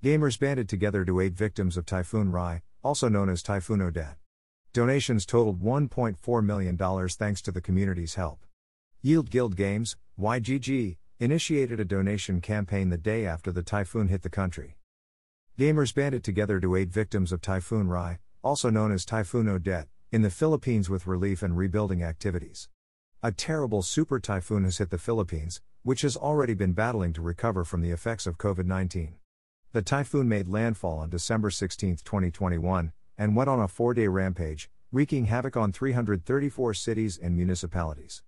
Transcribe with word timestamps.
Gamers 0.00 0.38
banded 0.38 0.68
together 0.68 1.04
to 1.04 1.18
aid 1.18 1.34
victims 1.34 1.76
of 1.76 1.84
Typhoon 1.84 2.30
Rai, 2.30 2.62
also 2.84 3.08
known 3.08 3.28
as 3.28 3.42
Typhoon 3.42 3.82
Odette. 3.82 4.16
Donations 4.72 5.26
totaled 5.26 5.60
$1.4 5.60 6.44
million 6.44 7.08
thanks 7.08 7.42
to 7.42 7.50
the 7.50 7.60
community's 7.60 8.14
help. 8.14 8.46
Yield 9.02 9.28
Guild 9.28 9.56
Games, 9.56 9.96
YGG, 10.16 10.98
initiated 11.18 11.80
a 11.80 11.84
donation 11.84 12.40
campaign 12.40 12.90
the 12.90 12.96
day 12.96 13.26
after 13.26 13.50
the 13.50 13.64
typhoon 13.64 14.06
hit 14.06 14.22
the 14.22 14.30
country. 14.30 14.76
Gamers 15.58 15.92
banded 15.92 16.22
together 16.22 16.60
to 16.60 16.76
aid 16.76 16.92
victims 16.92 17.32
of 17.32 17.40
Typhoon 17.40 17.88
Rai, 17.88 18.18
also 18.44 18.70
known 18.70 18.92
as 18.92 19.04
Typhoon 19.04 19.48
Odette, 19.48 19.88
in 20.12 20.22
the 20.22 20.30
Philippines 20.30 20.88
with 20.88 21.08
relief 21.08 21.42
and 21.42 21.56
rebuilding 21.56 22.04
activities. 22.04 22.68
A 23.20 23.32
terrible 23.32 23.82
super 23.82 24.20
typhoon 24.20 24.62
has 24.62 24.78
hit 24.78 24.90
the 24.90 24.98
Philippines, 24.98 25.60
which 25.82 26.02
has 26.02 26.16
already 26.16 26.54
been 26.54 26.72
battling 26.72 27.12
to 27.14 27.20
recover 27.20 27.64
from 27.64 27.80
the 27.80 27.90
effects 27.90 28.28
of 28.28 28.38
COVID 28.38 28.64
19. 28.64 29.16
The 29.72 29.82
typhoon 29.82 30.30
made 30.30 30.48
landfall 30.48 31.00
on 31.00 31.10
December 31.10 31.50
16, 31.50 31.96
2021, 31.96 32.90
and 33.18 33.36
went 33.36 33.50
on 33.50 33.60
a 33.60 33.68
four 33.68 33.92
day 33.92 34.08
rampage, 34.08 34.70
wreaking 34.90 35.26
havoc 35.26 35.58
on 35.58 35.72
334 35.72 36.72
cities 36.72 37.18
and 37.22 37.36
municipalities. 37.36 38.22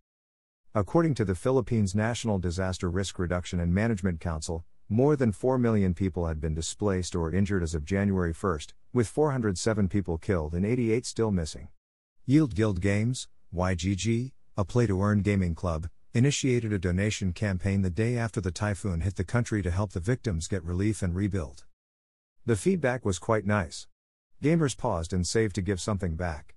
According 0.75 1.15
to 1.15 1.25
the 1.25 1.35
Philippines 1.35 1.95
National 1.95 2.39
Disaster 2.39 2.91
Risk 2.91 3.19
Reduction 3.19 3.59
and 3.59 3.75
Management 3.75 4.21
Council, 4.21 4.67
more 4.91 5.17
than 5.17 5.33
4 5.33 5.57
million 5.57 5.95
people 5.95 6.27
had 6.27 6.43
been 6.43 6.55
displaced 6.55 7.17
or 7.17 7.33
injured 7.33 7.63
as 7.63 7.75
of 7.75 7.87
January 7.87 8.35
1, 8.35 8.59
with 8.93 9.09
407 9.09 9.89
people 9.89 10.19
killed 10.19 10.53
and 10.53 10.67
88 10.67 11.07
still 11.07 11.31
missing. 11.31 11.69
Yield 12.27 12.55
Guild 12.55 12.83
Games, 12.83 13.29
YGG, 13.55 14.33
a 14.59 14.65
play 14.67 14.87
to 14.87 15.03
earn 15.03 15.23
gaming 15.23 15.55
club, 15.55 15.89
initiated 16.13 16.73
a 16.73 16.79
donation 16.79 17.33
campaign 17.33 17.83
the 17.83 17.91
day 17.91 18.17
after 18.17 18.41
the 18.41 18.51
typhoon 18.51 19.03
hit 19.03 19.15
the 19.15 19.25
country 19.25 19.63
to 19.63 19.71
help 19.71 19.93
the 19.93 20.01
victims 20.01 20.49
get 20.49 20.65
relief 20.65 21.03
and 21.03 21.15
rebuild. 21.15 21.65
The 22.45 22.57
feedback 22.57 23.05
was 23.05 23.21
quite 23.21 23.47
nice. 23.47 23.87
Gamers 24.43 24.77
paused 24.77 25.13
and 25.13 25.25
saved 25.25 25.55
to 25.55 25.63
give 25.63 25.81
something 25.81 26.17
back. 26.17 26.57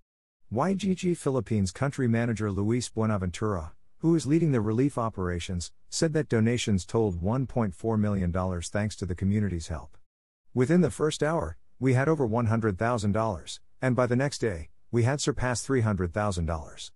YGG 0.52 1.16
Philippines 1.18 1.72
country 1.72 2.08
manager 2.08 2.52
Luis 2.52 2.90
Buenaventura, 2.90 3.74
who 4.00 4.16
is 4.16 4.26
leading 4.26 4.52
the 4.52 4.62
relief 4.62 4.98
operations, 4.98 5.72
said 5.90 6.14
that 6.14 6.30
donations 6.30 6.86
totaled 6.86 7.22
$1.4 7.22 8.00
million 8.00 8.62
thanks 8.62 8.96
to 8.96 9.06
the 9.06 9.16
community's 9.16 9.68
help. 9.68 9.98
Within 10.54 10.82
the 10.82 10.92
first 10.92 11.22
hour, 11.22 11.58
we 11.80 11.94
had 11.94 12.10
over 12.10 12.28
$100,000, 12.28 13.60
and 13.82 13.96
by 13.96 14.08
the 14.08 14.16
next 14.16 14.40
day, 14.40 14.70
we 14.92 15.04
had 15.04 15.22
surpassed 15.22 15.68
$300,000. 15.68 16.92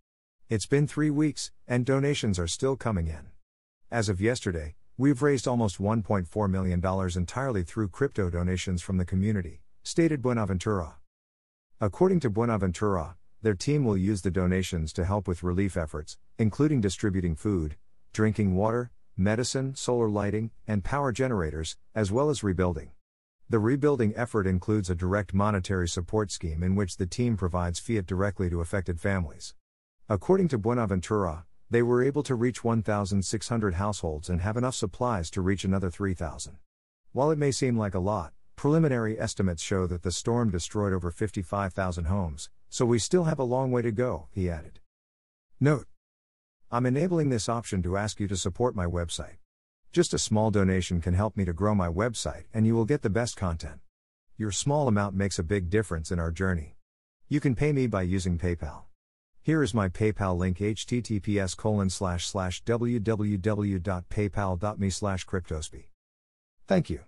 It's 0.49 0.65
been 0.65 0.87
three 0.87 1.09
weeks, 1.09 1.51
and 1.67 1.85
donations 1.85 2.39
are 2.39 2.47
still 2.47 2.77
coming 2.77 3.07
in. 3.07 3.31
As 3.91 4.07
of 4.07 4.21
yesterday, 4.21 4.75
we've 4.97 5.21
raised 5.21 5.45
almost 5.45 5.77
$1.4 5.77 6.49
million 6.49 6.81
entirely 7.17 7.63
through 7.63 7.89
crypto 7.89 8.29
donations 8.29 8.81
from 8.81 8.95
the 8.95 9.03
community, 9.03 9.59
stated 9.83 10.21
Buenaventura. 10.21 10.99
According 11.81 12.21
to 12.21 12.29
Buenaventura, 12.29 13.17
their 13.41 13.55
team 13.55 13.83
will 13.83 13.97
use 13.97 14.21
the 14.21 14.31
donations 14.31 14.93
to 14.93 15.03
help 15.03 15.27
with 15.27 15.43
relief 15.43 15.75
efforts, 15.75 16.17
including 16.39 16.79
distributing 16.79 17.35
food, 17.35 17.75
drinking 18.13 18.55
water, 18.55 18.91
medicine, 19.17 19.75
solar 19.75 20.07
lighting, 20.07 20.51
and 20.65 20.81
power 20.81 21.11
generators, 21.11 21.75
as 21.93 22.09
well 22.09 22.29
as 22.29 22.41
rebuilding. 22.41 22.91
The 23.49 23.59
rebuilding 23.59 24.13
effort 24.15 24.47
includes 24.47 24.89
a 24.89 24.95
direct 24.95 25.33
monetary 25.33 25.89
support 25.89 26.31
scheme 26.31 26.63
in 26.63 26.75
which 26.75 26.95
the 26.95 27.05
team 27.05 27.35
provides 27.35 27.79
fiat 27.79 28.05
directly 28.05 28.49
to 28.49 28.61
affected 28.61 29.01
families. 29.01 29.53
According 30.09 30.47
to 30.49 30.57
Buenaventura, 30.57 31.45
they 31.69 31.81
were 31.81 32.01
able 32.01 32.23
to 32.23 32.33
reach 32.33 32.63
1,600 32.63 33.73
households 33.73 34.29
and 34.29 34.39
have 34.39 34.55
enough 34.55 34.75
supplies 34.75 35.29
to 35.31 35.41
reach 35.41 35.65
another 35.65 35.89
3,000. 35.89 36.59
While 37.11 37.29
it 37.29 37.37
may 37.37 37.51
seem 37.51 37.77
like 37.77 37.93
a 37.93 37.99
lot, 37.99 38.31
preliminary 38.55 39.19
estimates 39.19 39.61
show 39.61 39.85
that 39.87 40.03
the 40.03 40.13
storm 40.13 40.49
destroyed 40.49 40.93
over 40.93 41.11
55,000 41.11 42.05
homes, 42.05 42.49
so 42.69 42.85
we 42.85 42.99
still 42.99 43.25
have 43.25 43.37
a 43.37 43.43
long 43.43 43.69
way 43.69 43.81
to 43.81 43.91
go, 43.91 44.29
he 44.31 44.49
added. 44.49 44.79
Note 45.59 45.87
I'm 46.71 46.85
enabling 46.85 47.29
this 47.29 47.49
option 47.49 47.83
to 47.83 47.97
ask 47.97 48.17
you 48.21 48.29
to 48.29 48.37
support 48.37 48.77
my 48.77 48.85
website. 48.85 49.39
Just 49.91 50.13
a 50.13 50.17
small 50.17 50.51
donation 50.51 51.01
can 51.01 51.15
help 51.15 51.35
me 51.35 51.43
to 51.43 51.51
grow 51.51 51.75
my 51.75 51.89
website, 51.89 52.45
and 52.53 52.65
you 52.65 52.75
will 52.75 52.85
get 52.85 53.01
the 53.01 53.09
best 53.09 53.35
content. 53.35 53.81
Your 54.37 54.51
small 54.51 54.87
amount 54.87 55.15
makes 55.15 55.37
a 55.37 55.43
big 55.43 55.69
difference 55.69 56.11
in 56.11 56.19
our 56.19 56.31
journey. 56.31 56.77
You 57.27 57.41
can 57.41 57.55
pay 57.55 57.73
me 57.73 57.87
by 57.87 58.03
using 58.03 58.37
PayPal. 58.37 58.83
Here 59.47 59.63
is 59.63 59.73
my 59.73 59.87
PayPal 59.87 60.37
link 60.37 60.57
https 60.57 61.55
colon 61.55 61.89
slash 61.89 62.27
slash 62.27 62.61
www.paypal.me 62.65 64.89
slash 64.89 65.25
cryptosby. 65.25 65.85
Thank 66.67 66.89
you. 66.89 66.99